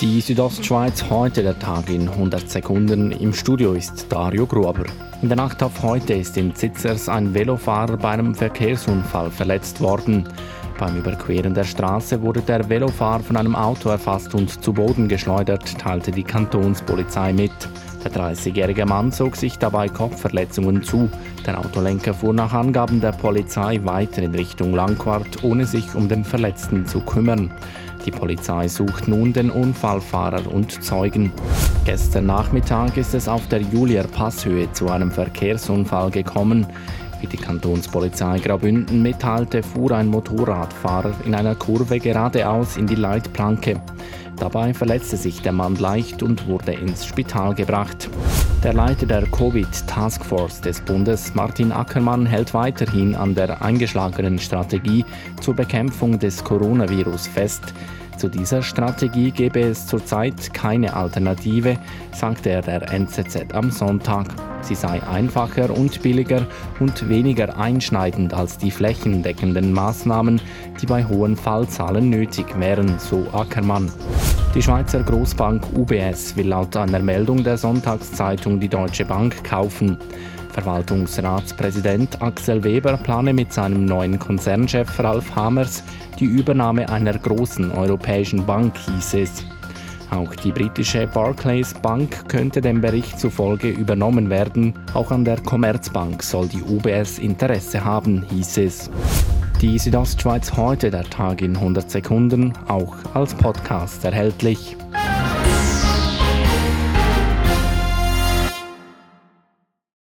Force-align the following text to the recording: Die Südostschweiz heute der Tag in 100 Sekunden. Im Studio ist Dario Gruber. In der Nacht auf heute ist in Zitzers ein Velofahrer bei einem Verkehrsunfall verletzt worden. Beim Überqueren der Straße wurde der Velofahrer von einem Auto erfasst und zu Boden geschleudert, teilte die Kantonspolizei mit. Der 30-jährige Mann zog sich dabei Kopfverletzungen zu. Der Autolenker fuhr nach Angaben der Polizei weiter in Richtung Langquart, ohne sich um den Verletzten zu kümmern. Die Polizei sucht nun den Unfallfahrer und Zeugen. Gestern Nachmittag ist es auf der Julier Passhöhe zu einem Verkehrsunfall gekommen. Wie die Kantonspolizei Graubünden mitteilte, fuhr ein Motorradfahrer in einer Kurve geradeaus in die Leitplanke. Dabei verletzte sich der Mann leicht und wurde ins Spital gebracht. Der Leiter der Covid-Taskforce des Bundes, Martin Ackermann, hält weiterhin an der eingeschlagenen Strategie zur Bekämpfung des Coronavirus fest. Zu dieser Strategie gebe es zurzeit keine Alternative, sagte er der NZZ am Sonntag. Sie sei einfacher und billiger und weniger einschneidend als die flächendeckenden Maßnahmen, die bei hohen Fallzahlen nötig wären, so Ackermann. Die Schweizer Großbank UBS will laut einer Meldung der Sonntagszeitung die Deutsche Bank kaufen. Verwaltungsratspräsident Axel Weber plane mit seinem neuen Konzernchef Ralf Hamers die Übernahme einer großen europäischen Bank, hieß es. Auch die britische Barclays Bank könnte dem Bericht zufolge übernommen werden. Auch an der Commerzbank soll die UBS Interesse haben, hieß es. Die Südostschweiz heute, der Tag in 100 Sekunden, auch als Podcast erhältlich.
Die 0.00 0.20
Südostschweiz 0.20 1.08
heute 1.08 1.44
der 1.44 1.56
Tag 1.58 1.88
in 1.88 2.08
100 2.08 2.50
Sekunden. 2.50 3.12
Im 3.12 3.32
Studio 3.32 3.74
ist 3.74 4.06
Dario 4.10 4.44
Gruber. 4.44 4.84
In 5.22 5.28
der 5.28 5.36
Nacht 5.36 5.62
auf 5.62 5.82
heute 5.82 6.14
ist 6.14 6.36
in 6.36 6.52
Zitzers 6.54 7.08
ein 7.08 7.32
Velofahrer 7.32 7.96
bei 7.96 8.10
einem 8.10 8.34
Verkehrsunfall 8.34 9.30
verletzt 9.30 9.80
worden. 9.80 10.28
Beim 10.78 10.98
Überqueren 10.98 11.54
der 11.54 11.62
Straße 11.62 12.20
wurde 12.20 12.42
der 12.42 12.68
Velofahrer 12.68 13.22
von 13.22 13.36
einem 13.36 13.54
Auto 13.54 13.88
erfasst 13.88 14.34
und 14.34 14.64
zu 14.64 14.72
Boden 14.72 15.06
geschleudert, 15.06 15.78
teilte 15.78 16.10
die 16.10 16.24
Kantonspolizei 16.24 17.32
mit. 17.32 17.52
Der 18.02 18.12
30-jährige 18.12 18.84
Mann 18.84 19.12
zog 19.12 19.36
sich 19.36 19.56
dabei 19.56 19.88
Kopfverletzungen 19.88 20.82
zu. 20.82 21.08
Der 21.46 21.58
Autolenker 21.58 22.12
fuhr 22.12 22.34
nach 22.34 22.52
Angaben 22.52 23.00
der 23.00 23.12
Polizei 23.12 23.80
weiter 23.84 24.22
in 24.22 24.34
Richtung 24.34 24.74
Langquart, 24.74 25.42
ohne 25.42 25.64
sich 25.64 25.94
um 25.94 26.08
den 26.08 26.24
Verletzten 26.24 26.84
zu 26.84 27.00
kümmern. 27.00 27.50
Die 28.04 28.10
Polizei 28.10 28.68
sucht 28.68 29.08
nun 29.08 29.32
den 29.32 29.50
Unfallfahrer 29.50 30.52
und 30.52 30.84
Zeugen. 30.84 31.32
Gestern 31.84 32.26
Nachmittag 32.26 32.96
ist 32.96 33.14
es 33.14 33.28
auf 33.28 33.48
der 33.48 33.62
Julier 33.62 34.04
Passhöhe 34.04 34.70
zu 34.72 34.90
einem 34.90 35.10
Verkehrsunfall 35.10 36.10
gekommen. 36.10 36.66
Wie 37.20 37.26
die 37.26 37.38
Kantonspolizei 37.38 38.38
Graubünden 38.38 39.02
mitteilte, 39.02 39.62
fuhr 39.62 39.92
ein 39.92 40.08
Motorradfahrer 40.08 41.14
in 41.24 41.34
einer 41.34 41.54
Kurve 41.54 41.98
geradeaus 41.98 42.76
in 42.76 42.86
die 42.86 42.96
Leitplanke. 42.96 43.80
Dabei 44.36 44.74
verletzte 44.74 45.16
sich 45.16 45.40
der 45.40 45.52
Mann 45.52 45.76
leicht 45.76 46.22
und 46.22 46.46
wurde 46.46 46.72
ins 46.72 47.06
Spital 47.06 47.54
gebracht. 47.54 48.10
Der 48.64 48.72
Leiter 48.72 49.06
der 49.06 49.22
Covid-Taskforce 49.26 50.62
des 50.62 50.80
Bundes, 50.80 51.34
Martin 51.34 51.70
Ackermann, 51.70 52.26
hält 52.26 52.54
weiterhin 52.54 53.14
an 53.14 53.34
der 53.34 53.62
eingeschlagenen 53.62 54.38
Strategie 54.38 55.04
zur 55.40 55.54
Bekämpfung 55.54 56.18
des 56.18 56.42
Coronavirus 56.42 57.26
fest. 57.26 57.74
Zu 58.16 58.28
dieser 58.28 58.62
Strategie 58.62 59.30
gebe 59.30 59.60
es 59.60 59.86
zurzeit 59.86 60.54
keine 60.54 60.94
Alternative, 60.94 61.76
sagte 62.12 62.50
er 62.50 62.62
der 62.62 62.92
NZZ 62.92 63.52
am 63.52 63.70
Sonntag. 63.70 64.28
Sie 64.62 64.74
sei 64.74 65.02
einfacher 65.02 65.70
und 65.76 66.00
billiger 66.02 66.46
und 66.80 67.08
weniger 67.08 67.58
einschneidend 67.58 68.32
als 68.32 68.56
die 68.56 68.70
flächendeckenden 68.70 69.72
Maßnahmen, 69.72 70.40
die 70.80 70.86
bei 70.86 71.04
hohen 71.04 71.36
Fallzahlen 71.36 72.08
nötig 72.08 72.46
wären, 72.58 72.98
so 72.98 73.26
Ackermann. 73.32 73.92
Die 74.54 74.62
Schweizer 74.62 75.02
Großbank 75.02 75.64
UBS 75.74 76.36
will 76.36 76.48
laut 76.48 76.76
einer 76.76 77.00
Meldung 77.00 77.42
der 77.42 77.58
Sonntagszeitung 77.58 78.60
die 78.60 78.68
Deutsche 78.68 79.04
Bank 79.04 79.42
kaufen. 79.42 79.98
Verwaltungsratspräsident 80.54 82.22
Axel 82.22 82.62
Weber 82.62 82.96
plane 82.96 83.32
mit 83.32 83.52
seinem 83.52 83.84
neuen 83.84 84.20
Konzernchef 84.20 85.00
Ralf 85.00 85.34
Hamers 85.34 85.82
die 86.18 86.26
Übernahme 86.26 86.88
einer 86.88 87.16
großen 87.16 87.70
europäischen 87.72 88.44
Bank, 88.46 88.76
hieß 88.76 89.14
es. 89.14 89.44
Auch 90.10 90.34
die 90.36 90.52
britische 90.52 91.06
Barclays 91.06 91.74
Bank 91.74 92.28
könnte 92.28 92.60
dem 92.60 92.80
Bericht 92.80 93.18
zufolge 93.18 93.68
übernommen 93.68 94.30
werden. 94.30 94.74
Auch 94.92 95.10
an 95.10 95.24
der 95.24 95.40
Commerzbank 95.40 96.22
soll 96.22 96.46
die 96.48 96.62
UBS 96.62 97.18
Interesse 97.18 97.84
haben, 97.84 98.24
hieß 98.30 98.58
es. 98.58 98.90
Die 99.60 99.78
Südostschweiz 99.78 100.56
heute, 100.56 100.90
der 100.90 101.04
Tag 101.04 101.40
in 101.40 101.56
100 101.56 101.90
Sekunden, 101.90 102.52
auch 102.68 102.94
als 103.14 103.34
Podcast 103.34 104.04
erhältlich. 104.04 104.76